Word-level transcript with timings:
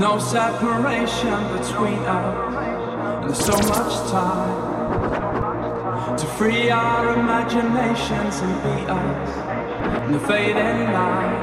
no 0.00 0.18
separation 0.18 1.38
between 1.58 1.98
us, 2.08 2.56
and 3.26 3.36
so 3.36 3.52
much 3.68 4.10
time 4.10 4.56
to 6.16 6.26
free 6.38 6.70
our 6.70 7.12
imaginations 7.20 8.40
and 8.40 8.62
be 8.62 8.86
us 8.88 9.28
in 10.06 10.12
the 10.12 10.20
fading 10.20 10.90
light. 10.96 11.36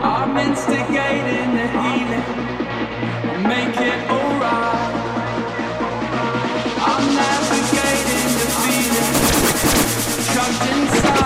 I'm 0.00 0.36
instigating 0.36 1.56
the 1.58 1.66
healing, 1.82 2.26
make 3.42 3.76
it 3.90 4.00
alright. 4.08 4.94
I'm 6.92 7.04
navigating 7.18 8.30
the 8.38 8.46
feeling, 8.62 9.14
trapped 10.32 10.62
inside. 10.70 11.17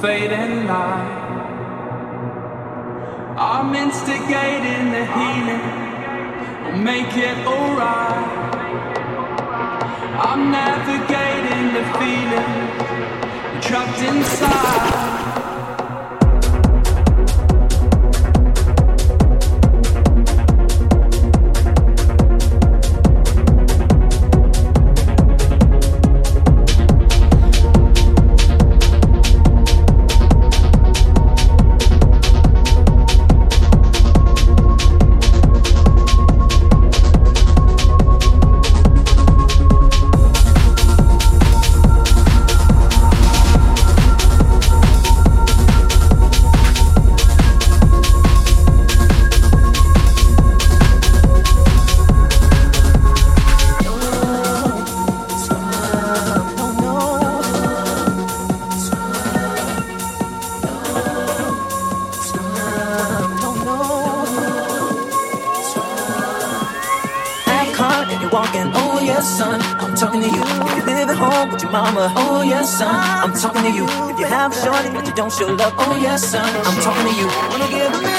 fading 0.00 0.66
light. 0.66 1.28
I'm 3.36 3.74
instigating 3.74 4.92
the 4.92 5.04
healing. 5.16 5.64
I'll 6.64 6.78
make 6.78 7.14
it 7.16 7.46
alright. 7.46 8.30
I'm 10.26 10.50
navigating 10.50 11.64
the 11.76 11.84
feeling. 11.98 13.60
Trapped 13.60 14.02
inside. 14.02 15.19
Don't 75.20 75.30
show 75.30 75.52
love? 75.52 75.74
Oh 75.76 75.98
yes, 76.00 76.30
son. 76.30 76.42
I'm 76.64 76.80
talking 76.80 77.12
to 77.12 77.20
you. 77.20 77.26
Wanna 77.50 77.68
give 77.68 78.09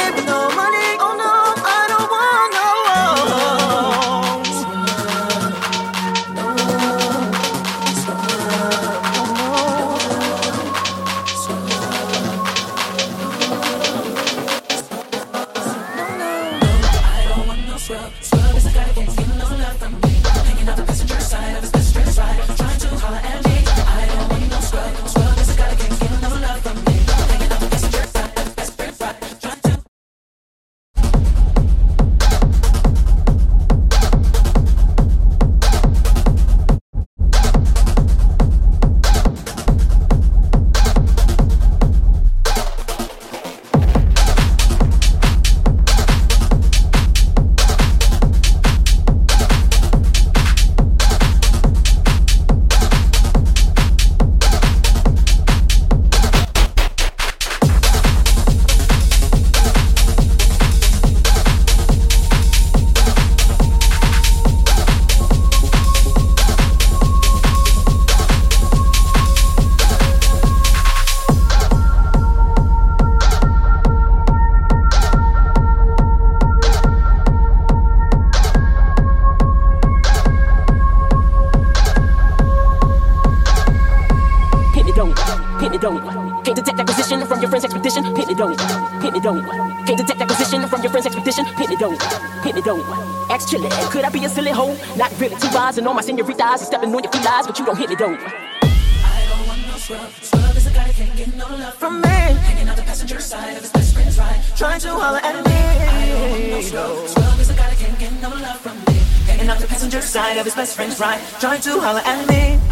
and 95.77 95.87
all 95.87 95.93
my 95.93 96.01
senoritas 96.01 96.61
and 96.61 96.61
stepping 96.61 96.93
on 96.93 97.03
your 97.03 97.11
feet 97.11 97.23
lies, 97.23 97.47
but 97.47 97.57
you 97.57 97.65
don't 97.65 97.77
hit 97.77 97.91
it 97.91 97.97
don't. 97.97 98.19
I 98.19 99.25
don't 99.29 99.47
want 99.47 99.67
no 99.67 99.75
scrub. 99.77 100.09
Scrub 100.21 100.55
is 100.55 100.67
a 100.67 100.71
guy 100.71 100.87
that 100.87 100.95
can't 100.95 101.15
get 101.15 101.35
no 101.35 101.47
love 101.47 101.73
from 101.75 102.01
me. 102.01 102.07
Hanging 102.07 102.67
out 102.69 102.75
the 102.75 102.83
passenger 102.83 103.19
side 103.19 103.55
of 103.55 103.61
his 103.61 103.71
best 103.71 103.93
friend's 103.93 104.17
ride, 104.17 104.41
trying 104.55 104.79
to 104.79 104.89
holler 104.89 105.19
at 105.23 105.45
me. 105.45 105.51
I 105.51 106.07
don't 106.09 106.29
want 106.31 106.49
no 106.49 106.61
scrub. 106.61 107.07
Scrub 107.07 107.39
is 107.39 107.49
a 107.49 107.53
guy 107.53 107.69
that 107.69 107.77
can't 107.77 107.99
get 107.99 108.13
no 108.21 108.29
love 108.29 108.59
from 108.59 108.77
me. 108.85 108.99
Hanging 109.25 109.49
out 109.49 109.59
the 109.59 109.67
passenger 109.67 110.01
side 110.01 110.37
of 110.37 110.45
his 110.45 110.55
best 110.55 110.75
friend's 110.75 110.99
ride, 110.99 111.21
trying 111.39 111.61
to 111.61 111.79
holler 111.79 112.01
at 112.05 112.27
me. 112.27 112.70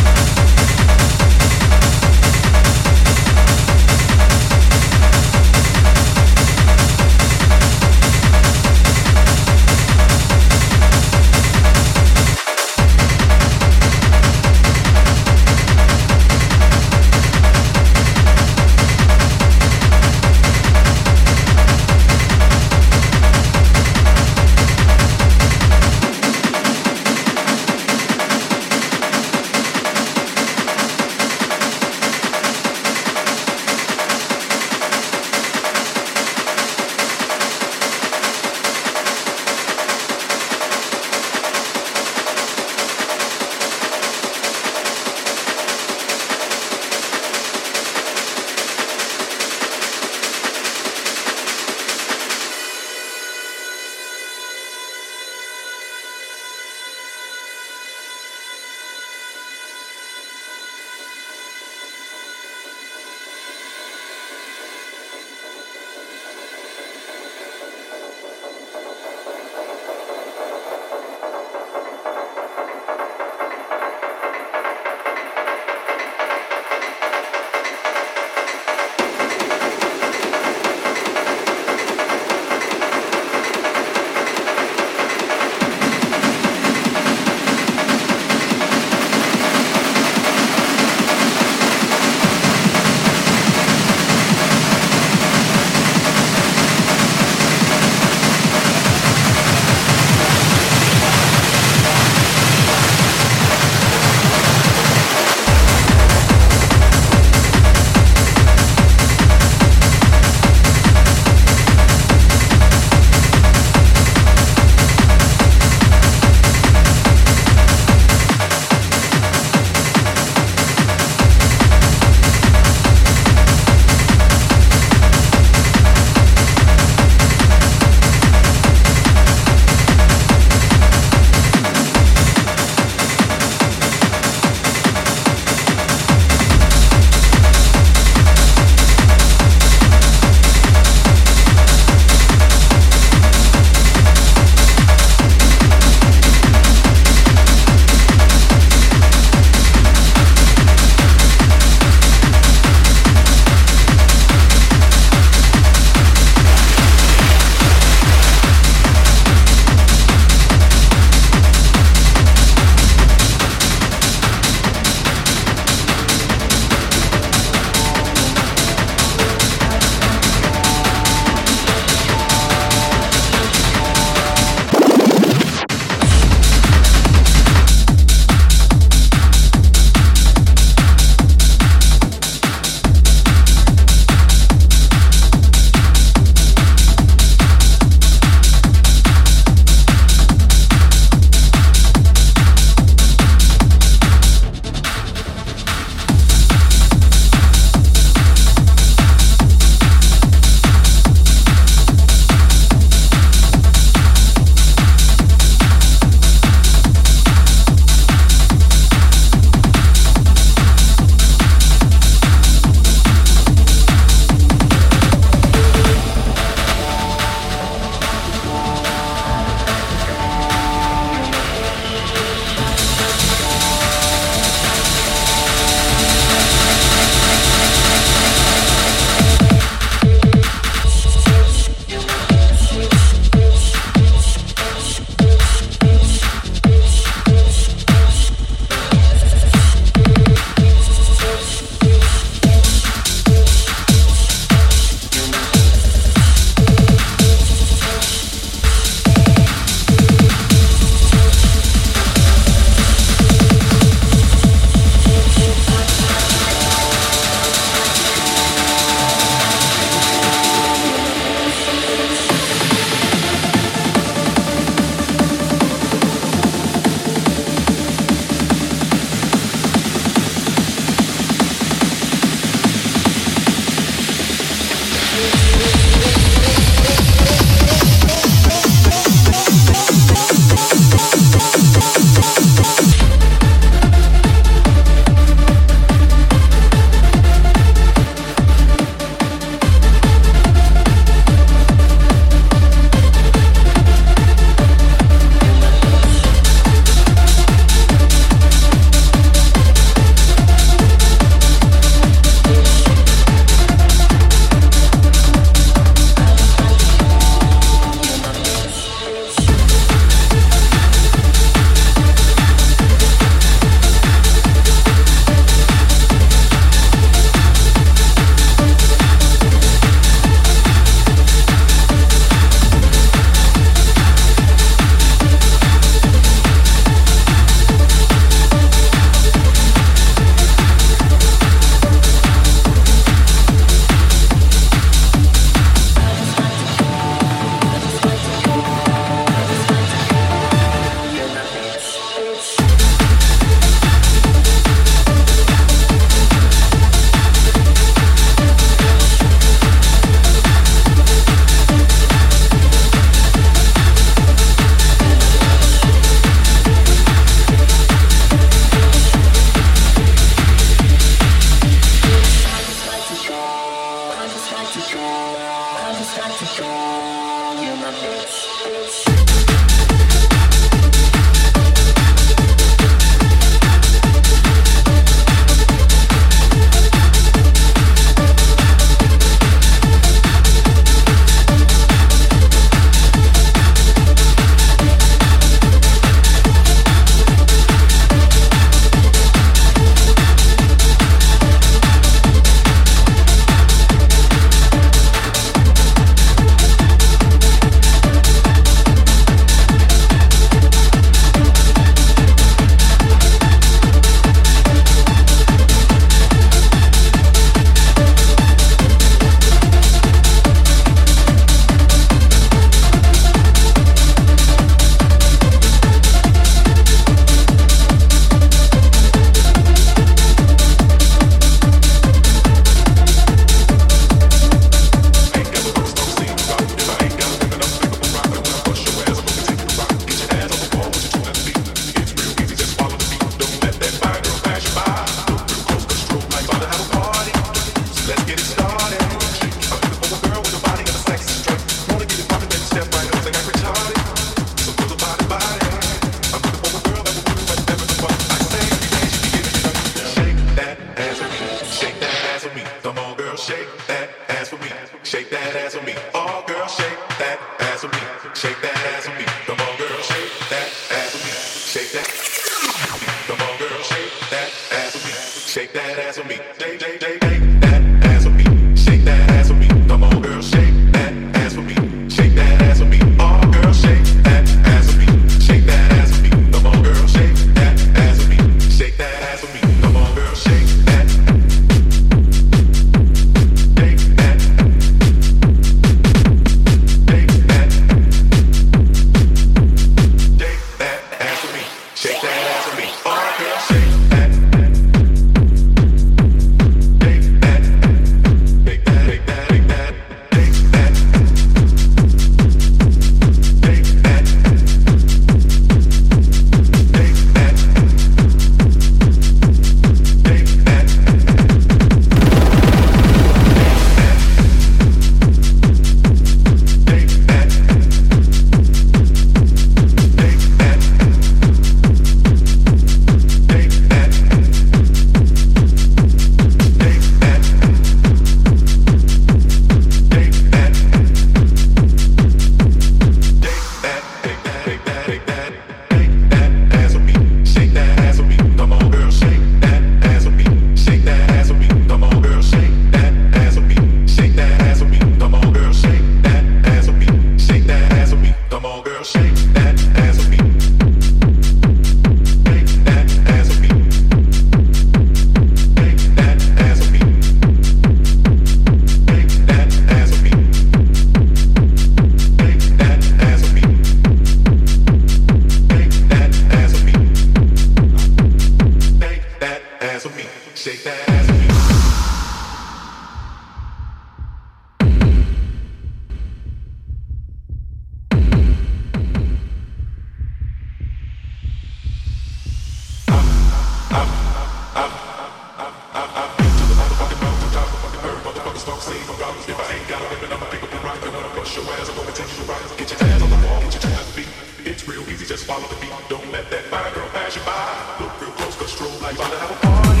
If 589.28 589.60
I 589.60 589.76
ain't 589.76 589.84
got 589.92 590.00
pick 590.48 590.64
up 590.64 590.72
I'ma 590.72 591.28
bust 591.36 591.52
your 591.52 591.64
ass. 591.76 591.92
I'm 591.92 592.00
gonna 592.00 592.16
take 592.16 592.32
you 592.32 592.48
to. 592.48 592.76
Get 592.80 592.88
your 592.88 593.00
ass 593.12 593.20
on 593.20 593.28
the 593.28 593.36
wall, 593.44 593.60
your 593.60 593.76
beat. 594.16 594.28
It's 594.64 594.88
real 594.88 595.04
easy, 595.04 595.26
just 595.28 595.44
follow 595.44 595.68
the 595.68 595.76
beat. 595.84 595.92
Don't 596.08 596.24
let 596.32 596.48
that 596.48 596.64
fine 596.72 596.88
girl 596.96 597.08
pass 597.12 597.36
you 597.36 597.44
by. 597.44 597.52
Look 598.00 598.08
real 598.24 598.32
close, 598.40 598.56
cause 598.56 598.72
stroll 598.72 598.88
like 599.04 599.20
you 599.20 599.28
to 599.28 599.36
have 599.36 599.52
a 599.52 599.58
party. 599.60 600.00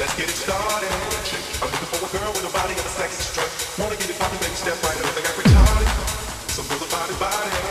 Let's 0.00 0.16
get 0.16 0.32
it 0.32 0.38
started. 0.40 0.88
I'm 1.60 1.68
looking 1.68 1.92
for 1.92 2.00
a 2.00 2.08
girl 2.08 2.32
with 2.32 2.48
a 2.48 2.52
body 2.56 2.72
and 2.72 2.88
a 2.88 2.92
sexy 2.96 3.20
strut. 3.20 3.52
Wanna 3.76 4.00
get 4.00 4.08
it 4.08 4.16
poppin', 4.16 4.40
baby, 4.40 4.56
step 4.56 4.80
right 4.80 4.96
up. 4.96 5.12
They 5.12 5.22
got 5.28 5.36
retarded. 5.36 5.88
Some 6.48 6.64
girls 6.72 6.88
are 6.88 6.92
body, 6.96 7.14
body. 7.20 7.67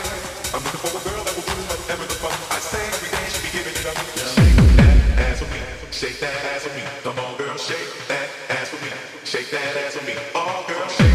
that's 9.74 10.06
me. 10.06 10.14
All 10.34 10.64
girls. 10.66 11.07